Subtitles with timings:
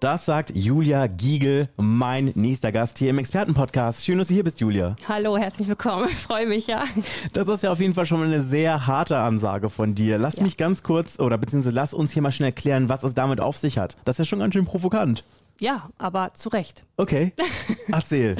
[0.00, 4.02] Das sagt Julia Giegel, mein nächster Gast hier im Expertenpodcast.
[4.02, 4.96] Schön, dass du hier bist, Julia.
[5.06, 6.06] Hallo, herzlich willkommen.
[6.08, 6.84] Ich freue mich, ja.
[7.34, 10.16] Das ist ja auf jeden Fall schon mal eine sehr harte Ansage von dir.
[10.16, 10.42] Lass ja.
[10.42, 13.58] mich ganz kurz, oder beziehungsweise lass uns hier mal schnell erklären, was es damit auf
[13.58, 13.98] sich hat.
[14.06, 15.22] Das ist ja schon ganz schön provokant.
[15.60, 16.84] Ja, aber zu Recht.
[16.96, 17.34] Okay,
[17.92, 18.36] erzähl.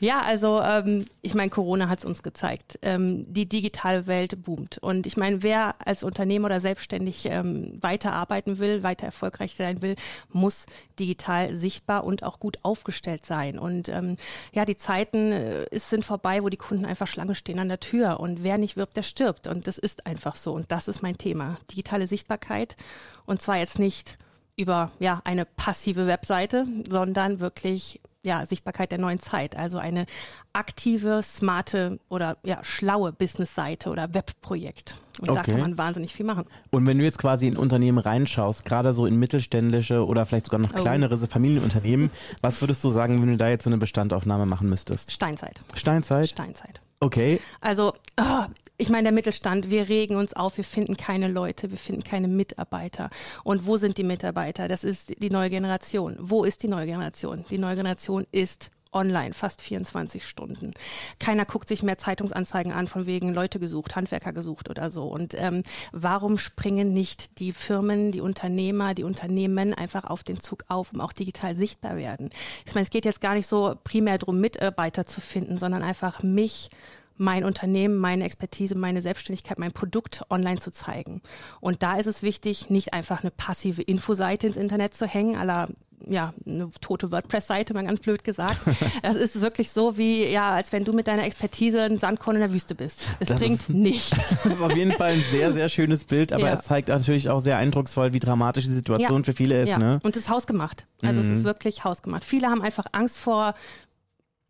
[0.00, 2.78] ja, also ähm, ich meine, Corona hat es uns gezeigt.
[2.82, 4.76] Ähm, die digitale Welt boomt.
[4.76, 9.96] Und ich meine, wer als Unternehmer oder selbstständig ähm, weiterarbeiten will, weiter erfolgreich sein will,
[10.30, 10.66] muss
[11.00, 13.58] digital sichtbar und auch gut aufgestellt sein.
[13.58, 14.18] Und ähm,
[14.52, 18.20] ja, die Zeiten äh, sind vorbei, wo die Kunden einfach Schlange stehen an der Tür.
[18.20, 19.46] Und wer nicht wirbt, der stirbt.
[19.46, 20.52] Und das ist einfach so.
[20.52, 21.56] Und das ist mein Thema.
[21.70, 22.76] Digitale Sichtbarkeit.
[23.24, 24.18] Und zwar jetzt nicht
[24.58, 30.06] über ja eine passive Webseite, sondern wirklich ja Sichtbarkeit der neuen Zeit, also eine
[30.52, 34.96] aktive, smarte oder ja schlaue Businessseite oder Webprojekt.
[35.20, 35.42] Und okay.
[35.44, 36.44] da kann man wahnsinnig viel machen.
[36.70, 40.60] Und wenn du jetzt quasi in Unternehmen reinschaust, gerade so in mittelständische oder vielleicht sogar
[40.60, 40.80] noch oh.
[40.80, 41.26] kleinere oh.
[41.26, 42.10] Familienunternehmen,
[42.42, 45.12] was würdest du sagen, wenn du da jetzt so eine Bestandaufnahme machen müsstest?
[45.12, 45.58] Steinzeit.
[45.74, 46.28] Steinzeit?
[46.28, 46.80] Steinzeit.
[47.00, 47.40] Okay.
[47.60, 48.44] Also, oh,
[48.76, 52.28] ich meine, der Mittelstand, wir regen uns auf, wir finden keine Leute, wir finden keine
[52.28, 53.10] Mitarbeiter.
[53.44, 54.68] Und wo sind die Mitarbeiter?
[54.68, 56.16] Das ist die neue Generation.
[56.18, 57.44] Wo ist die neue Generation?
[57.50, 60.72] Die neue Generation ist online, fast 24 Stunden.
[61.18, 65.04] Keiner guckt sich mehr Zeitungsanzeigen an, von wegen Leute gesucht, Handwerker gesucht oder so.
[65.04, 70.64] Und ähm, warum springen nicht die Firmen, die Unternehmer, die Unternehmen einfach auf den Zug
[70.68, 72.30] auf, um auch digital sichtbar werden?
[72.66, 76.22] Ich meine, es geht jetzt gar nicht so primär darum, Mitarbeiter zu finden, sondern einfach
[76.22, 76.70] mich
[77.18, 81.20] mein Unternehmen, meine Expertise, meine Selbstständigkeit, mein Produkt online zu zeigen.
[81.60, 85.68] Und da ist es wichtig, nicht einfach eine passive Infoseite ins Internet zu hängen, aller
[86.08, 88.58] ja, eine tote WordPress-Seite, mal ganz blöd gesagt.
[89.02, 92.42] Das ist wirklich so wie, ja, als wenn du mit deiner Expertise ein Sandkorn in
[92.42, 93.00] der Wüste bist.
[93.20, 94.10] Es das bringt ist, nichts.
[94.44, 96.54] Das ist auf jeden Fall ein sehr, sehr schönes Bild, aber ja.
[96.54, 99.24] es zeigt natürlich auch sehr eindrucksvoll, wie dramatisch die Situation ja.
[99.24, 99.70] für viele ist.
[99.70, 99.78] Ja.
[99.78, 100.00] Ne?
[100.02, 100.86] Und es ist hausgemacht.
[101.02, 101.30] Also mhm.
[101.30, 102.24] es ist wirklich hausgemacht.
[102.24, 103.54] Viele haben einfach Angst vor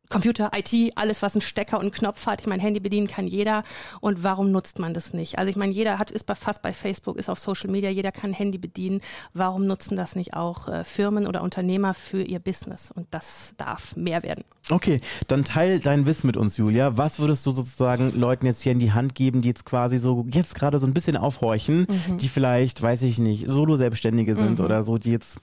[0.09, 2.41] Computer, IT, alles, was einen Stecker und einen Knopf hat.
[2.41, 3.63] Ich meine, Handy bedienen kann jeder.
[4.01, 5.39] Und warum nutzt man das nicht?
[5.39, 8.13] Also ich meine, jeder hat, ist bei, fast bei Facebook, ist auf Social Media, jeder
[8.13, 9.01] kann Handy bedienen.
[9.35, 12.91] Warum nutzen das nicht auch äh, Firmen oder Unternehmer für ihr Business?
[12.91, 14.45] Und das darf mehr werden.
[14.71, 16.97] Okay, dann teil dein Wissen mit uns, Julia.
[16.97, 20.27] Was würdest du sozusagen Leuten jetzt hier in die Hand geben, die jetzt quasi so
[20.31, 22.19] jetzt gerade so ein bisschen aufhorchen, mhm.
[22.19, 24.65] die vielleicht, weiß ich nicht, Solo-Selbstständige sind mhm.
[24.65, 25.41] oder so, die jetzt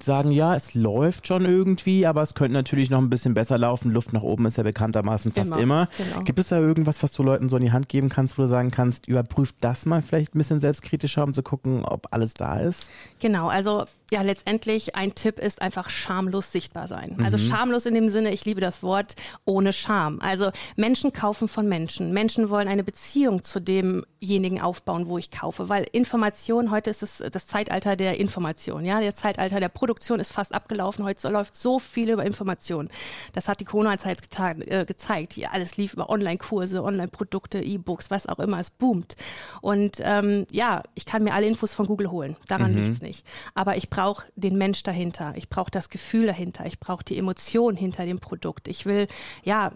[0.00, 3.92] sagen, ja, es läuft schon irgendwie, aber es könnte natürlich noch ein bisschen besser laufen.
[3.92, 5.60] Luft nach oben ist ja bekanntermaßen fast immer.
[5.60, 5.88] immer.
[5.96, 6.24] Genau.
[6.24, 8.48] Gibt es da irgendwas, was du Leuten so in die Hand geben kannst, wo du
[8.48, 12.58] sagen kannst, überprüft das mal vielleicht ein bisschen selbstkritischer, um zu gucken, ob alles da
[12.60, 12.88] ist?
[13.20, 17.16] Genau, also ja, letztendlich ein Tipp ist einfach schamlos sichtbar sein.
[17.24, 17.48] Also mhm.
[17.48, 20.20] schamlos in dem Sinne, ich liebe das Wort, ohne Scham.
[20.20, 22.12] Also Menschen kaufen von Menschen.
[22.12, 27.22] Menschen wollen eine Beziehung zu demjenigen aufbauen, wo ich kaufe, weil Information, heute ist es
[27.32, 31.04] das Zeitalter der Information, ja, das Zeitalter der Produktion ist fast abgelaufen.
[31.04, 32.88] Heute läuft so viel über Information.
[33.32, 34.20] Das hat die Corona-Zeit
[34.66, 35.32] äh, gezeigt.
[35.32, 38.60] Hier alles lief über Online-Kurse, Online-Produkte, E-Books, was auch immer.
[38.60, 39.16] Es boomt.
[39.62, 42.36] Und ähm, ja, ich kann mir alle Infos von Google holen.
[42.46, 42.78] Daran mhm.
[42.78, 43.26] liegt es nicht.
[43.54, 45.32] Aber ich brauche den Mensch dahinter.
[45.36, 46.66] Ich brauche das Gefühl dahinter.
[46.66, 48.68] Ich brauche die Emotion hinter dem Produkt.
[48.68, 49.06] Ich will
[49.42, 49.72] ja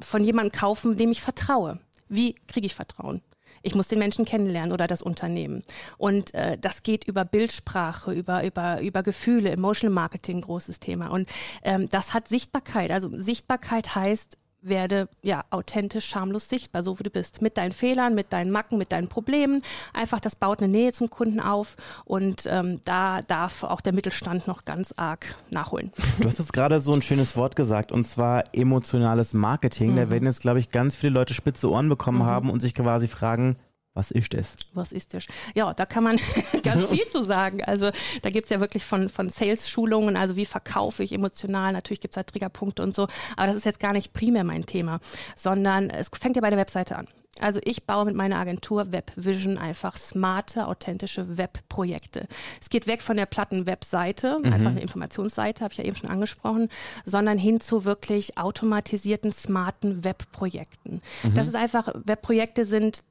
[0.00, 1.78] von jemandem kaufen, dem ich vertraue.
[2.06, 3.22] Wie kriege ich Vertrauen?
[3.62, 5.62] Ich muss den Menschen kennenlernen oder das Unternehmen.
[5.96, 11.06] Und äh, das geht über Bildsprache, über, über, über Gefühle, Emotional Marketing, großes Thema.
[11.06, 11.26] Und
[11.62, 12.90] ähm, das hat Sichtbarkeit.
[12.90, 17.42] Also Sichtbarkeit heißt, werde ja authentisch, schamlos sichtbar, so wie du bist.
[17.42, 19.62] Mit deinen Fehlern, mit deinen Macken, mit deinen Problemen.
[19.92, 24.46] Einfach, das baut eine Nähe zum Kunden auf und ähm, da darf auch der Mittelstand
[24.46, 25.92] noch ganz arg nachholen.
[26.20, 29.92] Du hast jetzt gerade so ein schönes Wort gesagt und zwar emotionales Marketing.
[29.92, 29.96] Mhm.
[29.96, 32.26] Da werden jetzt, glaube ich, ganz viele Leute spitze Ohren bekommen mhm.
[32.26, 33.56] haben und sich quasi fragen,
[33.94, 34.56] was ist das?
[34.72, 35.26] Was ist das?
[35.54, 36.18] Ja, da kann man
[36.62, 37.62] ganz viel zu sagen.
[37.62, 37.90] Also
[38.22, 42.22] da gibt's ja wirklich von, von Sales-Schulungen, also wie verkaufe ich emotional, natürlich gibt's da
[42.22, 45.00] Triggerpunkte und so, aber das ist jetzt gar nicht primär mein Thema,
[45.36, 47.06] sondern es fängt ja bei der Webseite an.
[47.40, 52.28] Also ich baue mit meiner Agentur WebVision einfach smarte, authentische Webprojekte.
[52.60, 54.52] Es geht weg von der platten Webseite, mhm.
[54.52, 56.68] einfach eine Informationsseite, habe ich ja eben schon angesprochen,
[57.06, 61.00] sondern hin zu wirklich automatisierten, smarten Webprojekten.
[61.22, 61.34] Mhm.
[61.34, 63.02] Das ist einfach, Webprojekte sind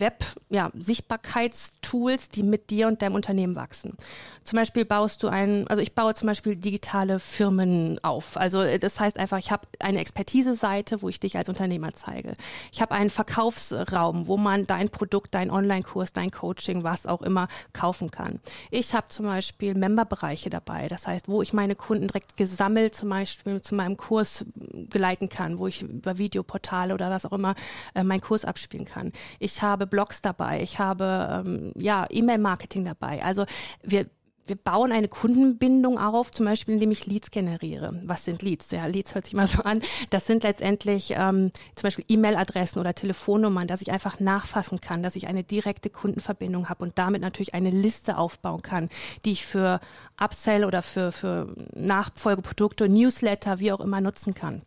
[0.00, 3.96] Web-Sichtbarkeitstools, ja, die mit dir und deinem Unternehmen wachsen.
[4.44, 8.36] Zum Beispiel baust du ein, also ich baue zum Beispiel digitale Firmen auf.
[8.36, 12.34] Also äh, das heißt einfach, ich habe eine Expertise-Seite, wo ich dich als Unternehmer zeige.
[12.72, 17.48] Ich habe einen Verkaufsraum, wo man dein Produkt, dein Online-Kurs, dein Coaching, was auch immer
[17.72, 18.40] kaufen kann.
[18.70, 20.88] Ich habe zum Beispiel Memberbereiche dabei.
[20.88, 24.44] Das heißt, wo ich meine Kunden direkt gesammelt zum Beispiel zu meinem Kurs
[24.88, 27.54] geleiten kann, wo ich über Videoportale oder was auch immer
[27.94, 29.12] äh, meinen Kurs abspielen kann.
[29.38, 33.22] Ich habe Blogs dabei, ich habe ähm, ja E-Mail-Marketing dabei.
[33.22, 33.44] Also
[33.82, 34.06] wir
[34.50, 37.98] wir bauen eine Kundenbindung auf, zum Beispiel indem ich Leads generiere.
[38.04, 38.72] Was sind Leads?
[38.72, 39.80] Ja, Leads hört sich mal so an.
[40.10, 45.14] Das sind letztendlich ähm, zum Beispiel E-Mail-Adressen oder Telefonnummern, dass ich einfach nachfassen kann, dass
[45.14, 48.88] ich eine direkte Kundenverbindung habe und damit natürlich eine Liste aufbauen kann,
[49.24, 49.78] die ich für
[50.20, 54.62] Upsell oder für, für Nachfolgeprodukte, Newsletter, wie auch immer nutzen kann.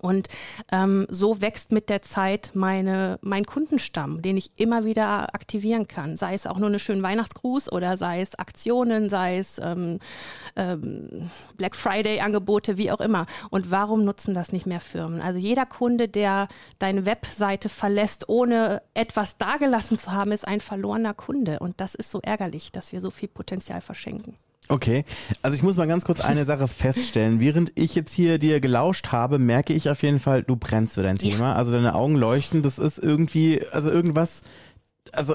[0.00, 0.28] Und
[0.70, 6.16] ähm, so wächst mit der Zeit meine, mein Kundenstamm, den ich immer wieder aktivieren kann.
[6.16, 9.98] Sei es auch nur eine schöne Weihnachtsgruß oder sei es Aktionen, sei es ähm,
[10.56, 13.26] ähm, Black Friday-Angebote, wie auch immer.
[13.50, 15.20] Und warum nutzen das nicht mehr Firmen?
[15.20, 16.48] Also jeder Kunde, der
[16.78, 21.58] deine Webseite verlässt, ohne etwas dagelassen zu haben, ist ein verlorener Kunde.
[21.58, 24.36] Und das ist so ärgerlich, dass wir so viel Potenzial verschenken.
[24.68, 25.04] Okay,
[25.42, 27.40] also ich muss mal ganz kurz eine Sache feststellen.
[27.40, 31.02] Während ich jetzt hier dir gelauscht habe, merke ich auf jeden Fall, du brennst für
[31.02, 31.50] dein Thema.
[31.50, 31.54] Ja.
[31.54, 32.62] Also deine Augen leuchten.
[32.62, 34.42] Das ist irgendwie, also irgendwas,
[35.12, 35.34] also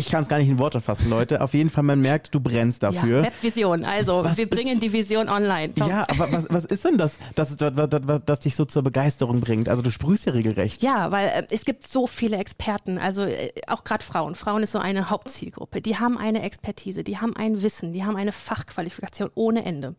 [0.00, 1.40] ich kann es gar nicht in Worte fassen, Leute.
[1.40, 3.18] Auf jeden Fall, man merkt, du brennst dafür.
[3.18, 5.74] Ja, Webvision, also was wir bringen ist, die Vision online.
[5.74, 5.88] Top.
[5.88, 9.40] Ja, aber was, was ist denn das, das, das, das, das dich so zur Begeisterung
[9.40, 9.68] bringt?
[9.68, 10.82] Also du sprühst ja regelrecht.
[10.82, 14.34] Ja, weil äh, es gibt so viele Experten, also äh, auch gerade Frauen.
[14.34, 15.80] Frauen ist so eine Hauptzielgruppe.
[15.80, 19.94] Die haben eine Expertise, die haben ein Wissen, die haben eine Fachqualifikation ohne Ende.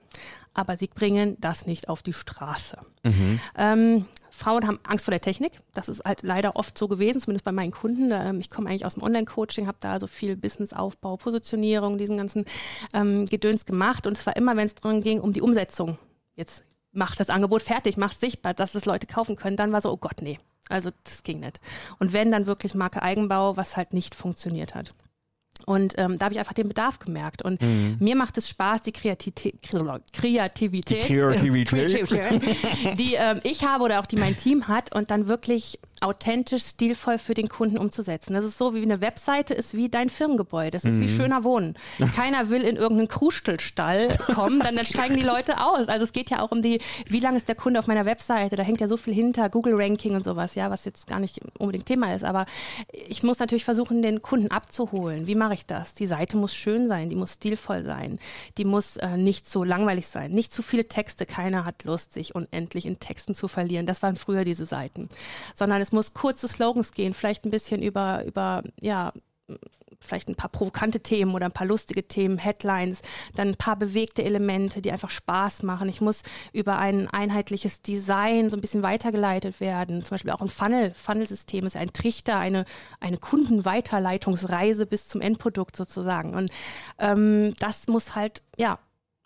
[0.54, 2.78] Aber sie bringen das nicht auf die Straße.
[3.04, 3.40] Mhm.
[3.58, 5.60] Ähm, Frauen haben Angst vor der Technik.
[5.74, 8.12] Das ist halt leider oft so gewesen, zumindest bei meinen Kunden.
[8.12, 12.46] Ähm, ich komme eigentlich aus dem Online-Coaching, habe da also viel Businessaufbau, Positionierung, diesen ganzen
[12.94, 14.08] ähm, Gedöns gemacht.
[14.08, 15.98] Und es war immer, wenn es darum ging, um die Umsetzung.
[16.36, 16.64] Jetzt
[16.94, 19.58] mach das Angebot fertig, mach es sichtbar, dass es Leute kaufen können.
[19.58, 20.40] Dann war so, oh Gott, nee.
[20.70, 21.60] Also das ging nicht.
[22.00, 24.94] Und wenn dann wirklich Marke Eigenbau, was halt nicht funktioniert hat.
[25.66, 27.42] Und ähm, da habe ich einfach den Bedarf gemerkt.
[27.42, 27.98] Und mhm.
[28.00, 29.62] mir macht es Spaß, die Kreativität,
[30.14, 32.42] Kreativität, die, Kreativität.
[32.98, 37.18] die ähm, ich habe oder auch die mein Team hat und dann wirklich authentisch, stilvoll
[37.18, 38.34] für den Kunden umzusetzen.
[38.34, 40.72] Das ist so, wie eine Webseite ist wie dein Firmengebäude.
[40.72, 41.02] Das ist mhm.
[41.02, 41.76] wie schöner Wohnen.
[42.16, 45.88] Keiner will in irgendeinen Krustelstall kommen, dann, dann steigen die Leute aus.
[45.88, 48.56] Also es geht ja auch um die, wie lange ist der Kunde auf meiner Webseite?
[48.56, 51.86] Da hängt ja so viel hinter, Google-Ranking und sowas, ja, was jetzt gar nicht unbedingt
[51.86, 52.24] Thema ist.
[52.24, 52.46] Aber
[52.92, 55.28] ich muss natürlich versuchen, den Kunden abzuholen.
[55.28, 55.94] Wie mache ich das?
[55.94, 58.20] Die Seite muss schön sein, die muss stilvoll sein,
[58.58, 61.26] die muss äh, nicht so langweilig sein, nicht zu viele Texte.
[61.26, 63.86] Keiner hat Lust, sich unendlich in Texten zu verlieren.
[63.86, 65.10] Das waren früher diese Seiten.
[65.56, 69.14] Sondern es muss kurze Slogans gehen, vielleicht ein bisschen über, über, ja,
[70.00, 73.02] vielleicht ein paar provokante Themen oder ein paar lustige Themen, Headlines,
[73.36, 75.90] dann ein paar bewegte Elemente, die einfach Spaß machen.
[75.90, 76.24] Ich muss
[76.54, 80.02] über ein einheitliches Design so ein bisschen weitergeleitet werden.
[80.02, 80.94] Zum Beispiel auch ein Funnel.
[80.94, 82.66] Funnelsystem ist ein Trichter, eine,
[83.00, 86.34] eine Kundenweiterleitungsreise bis zum Endprodukt sozusagen.
[86.34, 86.52] Und
[86.98, 88.80] ähm, das muss halt, ja,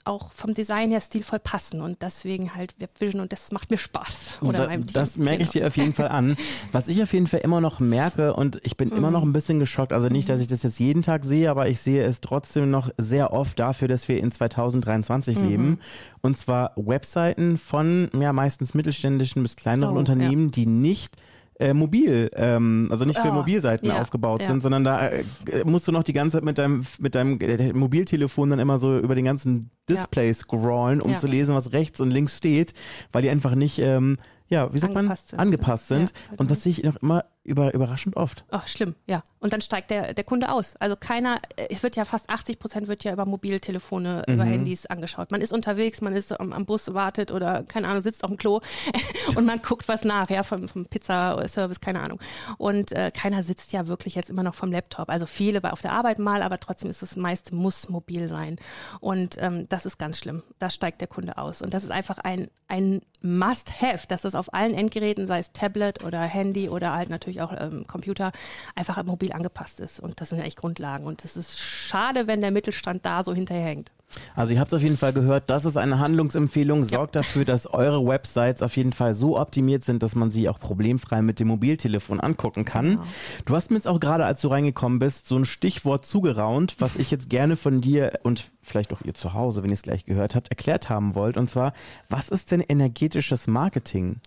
[0.05, 4.39] auch vom Design her stilvoll passen und deswegen halt Webvision und das macht mir Spaß.
[4.41, 5.43] Oder da, das merke genau.
[5.45, 6.37] ich dir auf jeden Fall an.
[6.71, 8.97] Was ich auf jeden Fall immer noch merke und ich bin mhm.
[8.97, 11.67] immer noch ein bisschen geschockt, also nicht, dass ich das jetzt jeden Tag sehe, aber
[11.67, 15.47] ich sehe es trotzdem noch sehr oft dafür, dass wir in 2023 mhm.
[15.47, 15.79] leben
[16.21, 20.51] und zwar Webseiten von ja meistens mittelständischen bis kleineren oh, Unternehmen, ja.
[20.51, 21.15] die nicht
[21.59, 24.47] äh, mobil, ähm, also nicht für oh, Mobilseiten ja, aufgebaut ja.
[24.47, 25.23] sind, sondern da äh,
[25.65, 28.97] musst du noch die ganze Zeit mit deinem, mit deinem äh, Mobiltelefon dann immer so
[28.99, 30.33] über den ganzen Display ja.
[30.33, 32.73] scrollen, um zu lesen, was rechts und links steht,
[33.11, 35.39] weil die einfach nicht, ähm, ja, wie sagt angepasst man, sind.
[35.39, 36.13] angepasst sind.
[36.37, 38.43] und das sehe ich noch immer über, überraschend oft.
[38.49, 39.23] Ach, schlimm, ja.
[39.39, 40.75] Und dann steigt der, der Kunde aus.
[40.77, 44.33] Also keiner, es wird ja fast 80 Prozent wird ja über Mobiltelefone, mhm.
[44.33, 45.31] über Handys angeschaut.
[45.31, 48.37] Man ist unterwegs, man ist am, am, Bus, wartet oder, keine Ahnung, sitzt auf dem
[48.37, 48.61] Klo
[49.35, 52.19] und man guckt was nach, ja, vom, vom Pizza-Service, keine Ahnung.
[52.57, 55.09] Und äh, keiner sitzt ja wirklich jetzt immer noch vom Laptop.
[55.09, 58.57] Also viele bei auf der Arbeit mal, aber trotzdem ist es meist muss mobil sein.
[58.99, 60.41] Und ähm, das ist ganz schlimm.
[60.57, 61.61] Da steigt der Kunde aus.
[61.61, 66.03] Und das ist einfach ein, ein Must-Have, dass das auf allen Endgeräten, sei es Tablet
[66.03, 68.31] oder Handy oder halt natürlich natürlich auch ähm, Computer,
[68.75, 69.99] einfach mobil angepasst ist.
[69.99, 71.05] Und das sind ja echt Grundlagen.
[71.05, 73.91] Und es ist schade, wenn der Mittelstand da so hinterherhängt.
[74.33, 76.85] Also ihr habt es auf jeden Fall gehört, das ist eine Handlungsempfehlung.
[76.85, 77.21] Sorgt ja.
[77.21, 81.21] dafür, dass eure Websites auf jeden Fall so optimiert sind, dass man sie auch problemfrei
[81.21, 82.91] mit dem Mobiltelefon angucken kann.
[82.91, 83.03] Genau.
[83.43, 86.95] Du hast mir jetzt auch gerade, als du reingekommen bist, so ein Stichwort zugeraunt, was
[86.95, 90.05] ich jetzt gerne von dir und vielleicht auch ihr zu Hause, wenn ihr es gleich
[90.05, 91.35] gehört habt, erklärt haben wollt.
[91.35, 91.73] Und zwar,
[92.07, 94.21] was ist denn energetisches Marketing?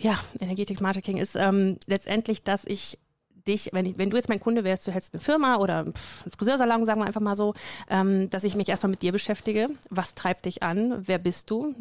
[0.00, 2.98] Ja, Energetik Marketing ist ähm, letztendlich, dass ich
[3.46, 5.94] dich, wenn, ich, wenn du jetzt mein Kunde wärst, du hättest eine Firma oder einen
[6.36, 7.54] Friseursalon, sagen wir einfach mal so,
[7.88, 9.68] ähm, dass ich mich erstmal mit dir beschäftige.
[9.90, 11.06] Was treibt dich an?
[11.06, 11.74] Wer bist du?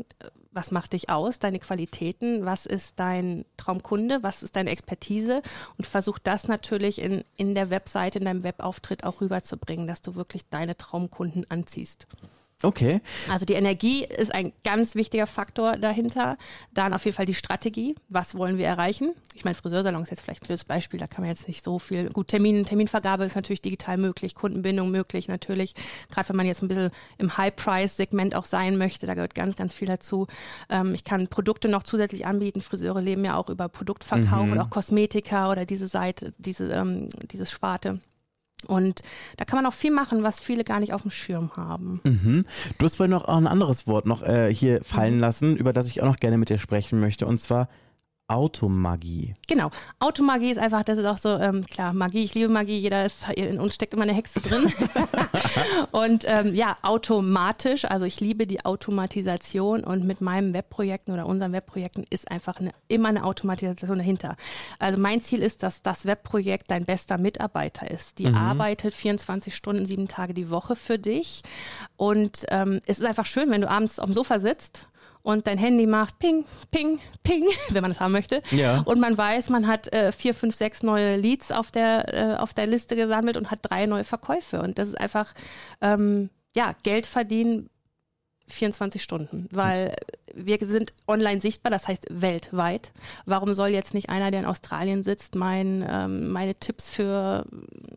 [0.51, 1.39] Was macht dich aus?
[1.39, 2.45] Deine Qualitäten?
[2.45, 4.21] Was ist dein Traumkunde?
[4.21, 5.41] Was ist deine Expertise?
[5.77, 10.15] Und versuch das natürlich in, in der Webseite, in deinem Webauftritt auch rüberzubringen, dass du
[10.15, 12.07] wirklich deine Traumkunden anziehst.
[12.61, 12.99] Okay.
[13.29, 16.37] Also die Energie ist ein ganz wichtiger Faktor dahinter.
[16.73, 17.95] Dann auf jeden Fall die Strategie.
[18.09, 19.13] Was wollen wir erreichen?
[19.33, 21.79] Ich meine, Friseursalon ist jetzt vielleicht ein blödes Beispiel, da kann man jetzt nicht so
[21.79, 22.09] viel.
[22.09, 25.73] Gut, Termin, Terminvergabe ist natürlich digital möglich, Kundenbindung möglich natürlich.
[26.09, 29.73] Gerade wenn man jetzt ein bisschen im High-Price-Segment auch sein möchte, da gehört ganz, ganz
[29.73, 30.27] viel dazu.
[30.69, 32.59] Ähm, ich kann Produkte noch zusätzlich anbieten.
[32.59, 34.51] Friseure leben ja auch über Produktverkauf mhm.
[34.51, 37.99] und auch Kosmetika oder diese Seite, diese, ähm, dieses Sparte.
[38.67, 39.01] Und
[39.37, 42.01] da kann man auch viel machen, was viele gar nicht auf dem Schirm haben.
[42.03, 42.45] Mhm.
[42.77, 45.21] Du hast vorhin noch auch ein anderes Wort noch äh, hier fallen mhm.
[45.21, 47.69] lassen, über das ich auch noch gerne mit dir sprechen möchte, und zwar
[48.29, 49.35] Automagie.
[49.47, 49.71] Genau.
[49.99, 53.27] Automagie ist einfach, das ist auch so, ähm, klar, Magie, ich liebe Magie, jeder ist,
[53.35, 54.71] in uns steckt immer eine Hexe drin.
[55.91, 61.53] und ähm, ja, automatisch, also ich liebe die Automatisation und mit meinen Webprojekten oder unseren
[61.53, 64.35] Webprojekten ist einfach eine, immer eine Automatisation dahinter.
[64.77, 68.19] Also mein Ziel ist, dass das Webprojekt dein bester Mitarbeiter ist.
[68.19, 68.35] Die mhm.
[68.35, 71.41] arbeitet 24 Stunden, sieben Tage die Woche für dich.
[71.97, 74.88] Und ähm, es ist einfach schön, wenn du abends auf dem Sofa sitzt
[75.21, 78.41] und dein Handy macht Ping, Ping, Ping, wenn man das haben möchte.
[78.51, 78.81] Ja.
[78.85, 82.53] Und man weiß, man hat äh, vier, fünf, sechs neue Leads auf der, äh, auf
[82.53, 84.61] der Liste gesammelt und hat drei neue Verkäufe.
[84.61, 85.33] Und das ist einfach,
[85.81, 87.69] ähm, ja, Geld verdienen
[88.49, 89.95] 24 Stunden, weil
[90.33, 92.91] wir sind online sichtbar, das heißt weltweit.
[93.25, 97.45] Warum soll jetzt nicht einer, der in Australien sitzt, mein, ähm, meine Tipps für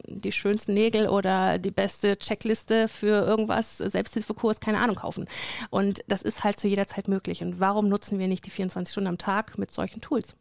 [0.06, 5.26] die schönsten Nägel oder die beste Checkliste für irgendwas, Selbsthilfekurs, keine Ahnung, kaufen?
[5.70, 7.42] Und das ist halt zu jeder Zeit möglich.
[7.42, 10.34] Und warum nutzen wir nicht die 24 Stunden am Tag mit solchen Tools?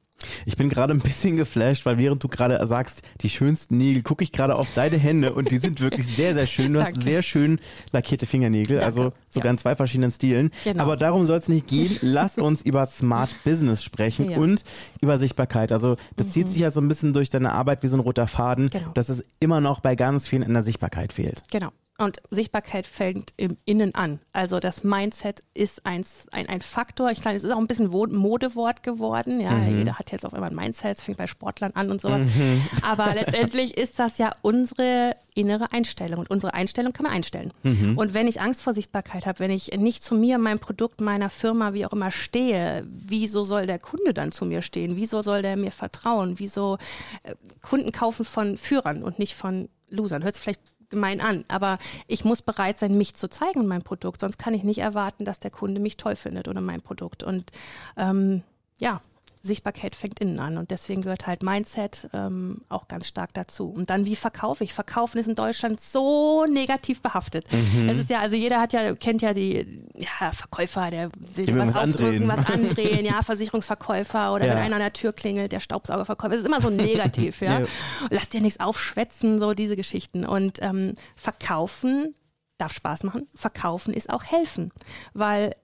[0.46, 4.24] Ich bin gerade ein bisschen geflasht, weil während du gerade sagst, die schönsten Nägel, gucke
[4.24, 6.74] ich gerade auf deine Hände und die sind wirklich sehr, sehr schön.
[6.74, 7.60] Du hast sehr schön
[7.92, 8.86] lackierte Fingernägel, Danke.
[8.86, 9.52] also sogar ja.
[9.52, 10.52] in zwei verschiedenen Stilen.
[10.64, 10.84] Genau.
[10.84, 11.98] Aber darum soll es nicht gehen.
[12.02, 14.38] Lass uns über Smart Business sprechen ja.
[14.38, 14.64] und
[15.02, 15.72] über Sichtbarkeit.
[15.72, 16.32] Also das mhm.
[16.32, 18.92] zieht sich ja so ein bisschen durch deine Arbeit wie so ein roter Faden, genau.
[18.94, 21.44] dass es immer noch bei ganz vielen in der Sichtbarkeit fehlt.
[21.52, 21.70] Genau.
[22.02, 24.20] Und Sichtbarkeit fängt im Innen an.
[24.34, 27.12] Also das Mindset ist ein, ein, ein Faktor.
[27.12, 29.40] Ich glaube, es ist auch ein bisschen Modewort geworden.
[29.40, 29.80] Ja, mhm.
[29.80, 32.22] jeder hat jetzt auch immer ein Mindset, es fängt bei Sportlern an und sowas.
[32.22, 32.62] Mhm.
[32.82, 36.20] Aber letztendlich ist das ja unsere innere Einstellung.
[36.20, 37.54] Und unsere Einstellung kann man einstellen.
[37.62, 37.98] Mhm.
[37.98, 41.30] Und wenn ich Angst vor Sichtbarkeit habe, wenn ich nicht zu mir, meinem Produkt, meiner
[41.30, 44.96] Firma, wie auch immer stehe, wieso soll der Kunde dann zu mir stehen?
[44.96, 46.40] Wieso soll der mir vertrauen?
[46.40, 46.78] Wieso
[47.24, 50.24] äh, Kunden kaufen von Führern und nicht von Losern?
[50.24, 53.82] Hört sich vielleicht gemein an, aber ich muss bereit sein, mich zu zeigen und mein
[53.82, 54.22] Produkt.
[54.22, 57.24] Sonst kann ich nicht erwarten, dass der Kunde mich toll findet oder mein Produkt.
[57.24, 57.52] Und
[57.98, 58.44] ähm,
[58.78, 59.02] ja,
[59.44, 63.70] Sichtbarkeit fängt innen an und deswegen gehört halt Mindset ähm, auch ganz stark dazu.
[63.70, 64.74] Und dann, wie verkaufe ich?
[64.74, 67.46] Verkaufen ist in Deutschland so negativ behaftet.
[67.52, 67.90] Mhm.
[67.90, 71.70] Es ist ja, also jeder hat ja, kennt ja die ja, Verkäufer, der will was,
[71.70, 72.28] was aufdrücken, andrehen.
[72.28, 74.54] was andrehen, ja, Versicherungsverkäufer oder ja.
[74.54, 76.36] wenn einer an der Tür klingelt, der Staubsaugerverkäufer.
[76.36, 77.62] Es ist immer so negativ, ja.
[77.62, 77.66] ja.
[78.10, 80.24] Lass dir nichts aufschwätzen, so diese Geschichten.
[80.24, 82.14] Und ähm, verkaufen
[82.60, 83.28] darf Spaß machen.
[83.34, 84.72] Verkaufen ist auch helfen,
[85.14, 85.56] weil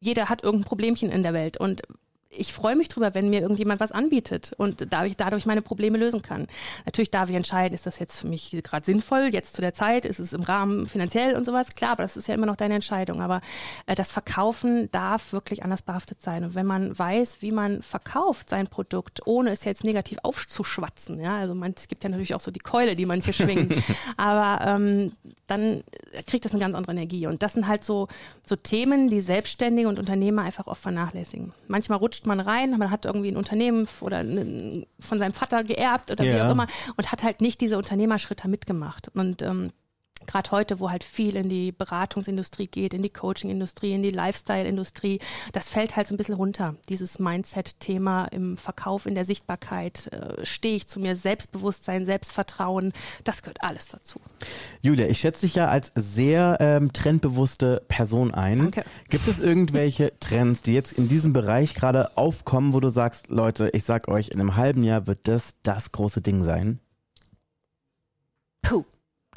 [0.00, 1.82] jeder hat irgendein Problemchen in der Welt und
[2.36, 6.22] ich freue mich drüber, wenn mir irgendjemand was anbietet und dadurch, dadurch meine Probleme lösen
[6.22, 6.46] kann.
[6.84, 10.04] Natürlich darf ich entscheiden, ist das jetzt für mich gerade sinnvoll, jetzt zu der Zeit,
[10.04, 12.74] ist es im Rahmen finanziell und sowas, klar, aber das ist ja immer noch deine
[12.74, 13.20] Entscheidung.
[13.20, 13.40] Aber
[13.86, 16.44] äh, das Verkaufen darf wirklich anders behaftet sein.
[16.44, 21.36] Und wenn man weiß, wie man verkauft sein Produkt, ohne es jetzt negativ aufzuschwatzen, ja,
[21.36, 23.82] also man, es gibt ja natürlich auch so die Keule, die manche schwingen,
[24.16, 25.12] aber ähm,
[25.46, 25.84] dann
[26.26, 27.26] kriegt das eine ganz andere Energie.
[27.26, 28.08] Und das sind halt so,
[28.46, 31.52] so Themen, die Selbstständige und Unternehmer einfach oft vernachlässigen.
[31.68, 34.24] Manchmal rutscht rutscht man rein, man hat irgendwie ein Unternehmen oder
[34.98, 36.34] von seinem Vater geerbt oder ja.
[36.34, 39.10] wie auch immer und hat halt nicht diese Unternehmerschritte mitgemacht.
[39.14, 39.70] Und ähm,
[40.26, 45.20] gerade heute, wo halt viel in die Beratungsindustrie geht, in die Coachingindustrie, in die Lifestyle-Industrie,
[45.52, 46.74] das fällt halt so ein bisschen runter.
[46.88, 52.92] Dieses Mindset-Thema im Verkauf, in der Sichtbarkeit, äh, stehe ich zu mir, Selbstbewusstsein, Selbstvertrauen,
[53.24, 54.20] das gehört alles dazu.
[54.80, 58.58] Julia, ich schätze dich ja als sehr ähm, trendbewusste Person ein.
[58.58, 58.84] Danke.
[59.08, 63.70] Gibt es irgendwelche Trends, die jetzt in diesem Bereich gerade aufkommen, wo du sagst, Leute,
[63.72, 66.80] ich sag euch, in einem halben Jahr wird das das große Ding sein?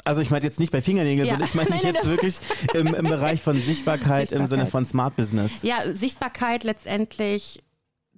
[0.06, 1.32] Also ich meine jetzt nicht bei Fingernägeln, ja.
[1.32, 2.38] sondern ich meine nein, jetzt wirklich
[2.74, 5.62] im, im, Bereich von Sichtbarkeit, Sichtbarkeit, im Sinne von Smart Business.
[5.62, 7.62] Ja, Sichtbarkeit letztendlich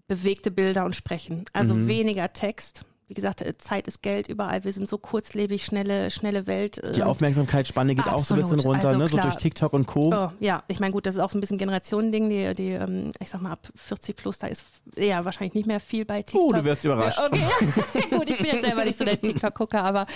[0.07, 1.45] bewegte Bilder und Sprechen.
[1.52, 1.88] Also mhm.
[1.88, 4.64] weniger Text wie gesagt, äh, Zeit ist Geld überall.
[4.64, 6.80] Wir sind so kurzlebig, schnelle, schnelle Welt.
[6.94, 8.20] Die ähm, Aufmerksamkeitsspanne geht Absolut.
[8.20, 9.08] auch so ein bisschen runter, also, ne?
[9.08, 10.12] so durch TikTok und Co.
[10.14, 12.28] Oh, ja, ich meine, gut, das ist auch so ein bisschen Generationending.
[12.28, 15.80] Die, die, ähm, ich sag mal, ab 40 plus, da ist eher wahrscheinlich nicht mehr
[15.80, 16.50] viel bei TikTok.
[16.50, 17.18] Oh, du wirst überrascht.
[17.18, 17.46] Okay,
[18.10, 20.06] gut, ich bin jetzt selber nicht so der TikTok-Gucker, aber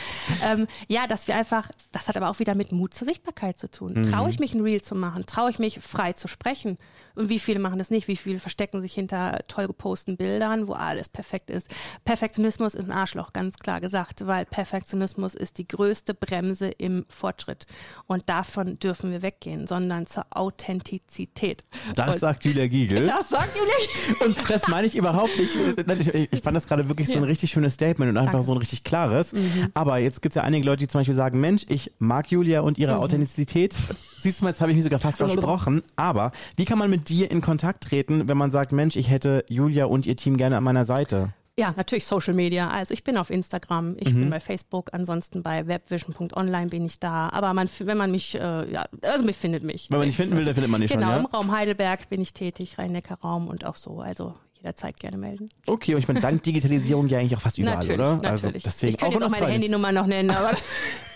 [0.44, 3.70] ähm, ja, dass wir einfach, das hat aber auch wieder mit Mut zur Sichtbarkeit zu
[3.70, 3.94] tun.
[3.94, 4.02] Mhm.
[4.02, 5.24] Traue ich mich ein Reel zu machen?
[5.24, 6.76] Traue ich mich frei zu sprechen?
[7.14, 8.06] Und wie viele machen das nicht?
[8.06, 11.68] Wie viele verstecken sich hinter toll geposteten Bildern, wo alles perfekt ist?
[12.04, 17.66] Perfektionismus ist ein Arschloch, ganz klar gesagt, weil Perfektionismus ist die größte Bremse im Fortschritt.
[18.06, 21.64] Und davon dürfen wir weggehen, sondern zur Authentizität.
[21.94, 23.06] Das Und sagt Julia Giegel.
[23.12, 24.26] Das sagt Julia Giegel.
[24.26, 26.14] Und das meine ich überhaupt nicht.
[26.14, 28.46] Ich, ich fand das gerade wirklich so ein richtig schönes Statement und einfach Danke.
[28.46, 29.32] so ein richtig klares.
[29.74, 32.60] Aber jetzt gibt es ja einige Leute, die zum Beispiel sagen, Mensch, ich mag Julia
[32.60, 33.74] und ihre Authentizität.
[34.18, 35.82] Siehst du mal, jetzt habe ich mich sogar fast versprochen.
[35.96, 39.44] Aber wie kann man mit dir in Kontakt treten, wenn man sagt, Mensch, ich hätte
[39.48, 41.32] Julia und ihr Team gerne an meiner Seite?
[41.58, 42.70] Ja, natürlich Social Media.
[42.70, 47.28] Also ich bin auf Instagram, ich bin bei Facebook, ansonsten bei webvision.online bin ich da.
[47.28, 49.88] Aber man, wenn man mich, äh, ja, also mich findet mich.
[49.90, 51.36] Wenn man dich finden will, dann findet man dich Genau, schon, im ja?
[51.38, 54.00] Raum Heidelberg bin ich tätig, Rhein-Neckar-Raum und auch so.
[54.00, 55.50] Also jederzeit gerne melden.
[55.66, 58.14] Okay, und ich meine, dank Digitalisierung ja eigentlich auch fast überall, natürlich, oder?
[58.14, 58.30] natürlich.
[58.30, 59.52] Also deswegen ich könnte jetzt auch in meine Australien.
[59.62, 60.52] Handynummer noch nennen, aber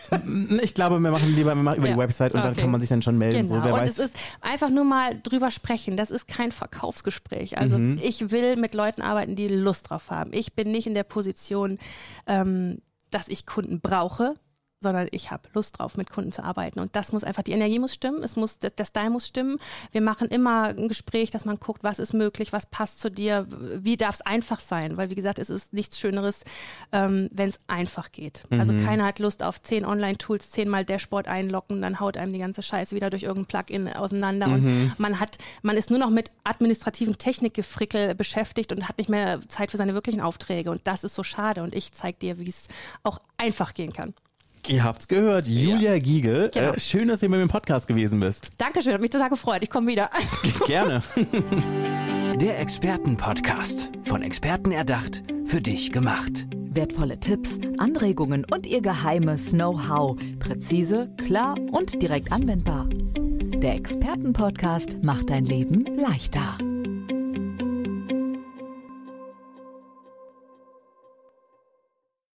[0.63, 1.95] Ich glaube, wir machen lieber wir machen über Ja.
[1.95, 2.63] die Website und dann Okay.
[2.63, 3.49] kann man sich dann schon melden.
[3.49, 3.63] Genau.
[3.63, 3.91] So, und weiß.
[3.91, 5.97] es ist einfach nur mal drüber sprechen.
[5.97, 7.59] Das ist kein Verkaufsgespräch.
[7.59, 7.99] Also Mhm.
[8.03, 10.31] ich will mit Leuten arbeiten, die Lust drauf haben.
[10.33, 11.79] Ich bin nicht in der Position,
[12.27, 12.79] ähm,
[13.11, 14.35] dass ich Kunden brauche,
[14.81, 16.81] sondern ich habe Lust drauf, mit Kunden zu arbeiten.
[16.81, 19.59] Und das muss einfach, die Energie muss stimmen, es muss, der Style muss stimmen.
[19.91, 23.47] Wir machen immer ein Gespräch, dass man guckt, was ist möglich, was passt zu dir,
[23.49, 24.97] wie darf es einfach sein.
[24.97, 26.45] Weil wie gesagt, es ist nichts Schöneres,
[26.93, 28.45] ähm, wenn es einfach geht.
[28.51, 32.63] Also keiner hat Lust auf zehn Online-Tools, zehnmal Dashboard einloggen, dann haut einem die ganze
[32.63, 34.47] Scheiße wieder durch irgendein Plugin auseinander.
[34.47, 39.41] Und man hat, man ist nur noch mit administrativen Technikgefrickel beschäftigt und hat nicht mehr
[39.49, 40.71] Zeit für seine wirklichen Aufträge.
[40.71, 41.63] Und das ist so schade.
[41.63, 42.69] Und ich zeige dir, wie es
[43.03, 44.15] auch einfach gehen kann.
[44.69, 46.51] Ihr habt's gehört, Julia Giegel.
[46.53, 46.73] Genau.
[46.73, 48.51] Äh, schön, dass ihr mit mir im Podcast gewesen bist.
[48.59, 49.63] Dankeschön, hat mich total gefreut.
[49.63, 50.11] Ich komme wieder.
[50.67, 51.03] Gerne.
[52.41, 53.93] Der Expertenpodcast.
[54.05, 56.47] Von Experten erdacht, für dich gemacht.
[56.53, 60.19] Wertvolle Tipps, Anregungen und ihr geheimes Know-how.
[60.41, 62.87] Präzise, klar und direkt anwendbar.
[62.91, 66.59] Der Expertenpodcast macht dein Leben leichter.